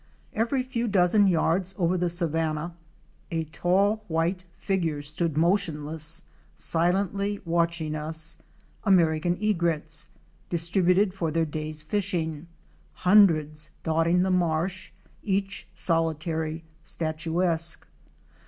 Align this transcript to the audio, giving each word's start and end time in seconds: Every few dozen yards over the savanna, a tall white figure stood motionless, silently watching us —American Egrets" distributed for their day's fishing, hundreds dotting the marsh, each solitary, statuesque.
Every 0.33 0.63
few 0.63 0.87
dozen 0.87 1.27
yards 1.27 1.75
over 1.77 1.95
the 1.95 2.09
savanna, 2.09 2.73
a 3.29 3.43
tall 3.43 4.03
white 4.07 4.43
figure 4.57 5.03
stood 5.03 5.37
motionless, 5.37 6.23
silently 6.55 7.39
watching 7.45 7.93
us 7.95 8.37
—American 8.83 9.37
Egrets" 9.39 10.07
distributed 10.49 11.13
for 11.13 11.29
their 11.29 11.45
day's 11.45 11.83
fishing, 11.83 12.47
hundreds 12.93 13.69
dotting 13.83 14.23
the 14.23 14.31
marsh, 14.31 14.91
each 15.21 15.67
solitary, 15.75 16.63
statuesque. 16.81 17.87